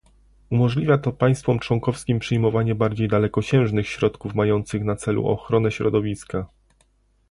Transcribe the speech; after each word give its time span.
Umożliwia 0.49 0.97
to 0.97 1.11
państwom 1.11 1.59
członkowskim 1.59 2.19
przyjmowanie 2.19 2.75
bardziej 2.75 3.07
dalekosiężnych 3.07 3.87
środków 3.87 4.35
mających 4.35 4.83
na 4.83 4.95
celu 4.95 5.27
ochronę 5.27 5.71
środowiska 5.71 6.45